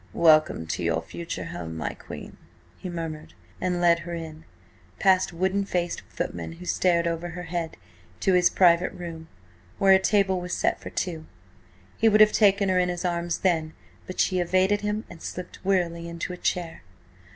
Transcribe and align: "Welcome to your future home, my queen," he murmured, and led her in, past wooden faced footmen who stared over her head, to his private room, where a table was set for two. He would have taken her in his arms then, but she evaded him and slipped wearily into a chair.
"Welcome 0.17 0.65
to 0.65 0.81
your 0.83 1.03
future 1.03 1.43
home, 1.45 1.77
my 1.77 1.93
queen," 1.93 2.37
he 2.79 2.89
murmured, 2.89 3.35
and 3.61 3.79
led 3.79 3.99
her 3.99 4.15
in, 4.15 4.45
past 4.97 5.31
wooden 5.31 5.63
faced 5.63 6.01
footmen 6.09 6.53
who 6.53 6.65
stared 6.65 7.05
over 7.05 7.29
her 7.29 7.43
head, 7.43 7.77
to 8.21 8.33
his 8.33 8.49
private 8.49 8.91
room, 8.93 9.27
where 9.77 9.93
a 9.93 9.99
table 9.99 10.41
was 10.41 10.57
set 10.57 10.81
for 10.81 10.89
two. 10.89 11.27
He 11.97 12.09
would 12.09 12.19
have 12.19 12.31
taken 12.33 12.67
her 12.67 12.79
in 12.79 12.89
his 12.89 13.05
arms 13.05 13.37
then, 13.41 13.73
but 14.07 14.19
she 14.19 14.39
evaded 14.39 14.81
him 14.81 15.05
and 15.07 15.21
slipped 15.21 15.63
wearily 15.63 16.09
into 16.09 16.33
a 16.33 16.37
chair. 16.37 16.81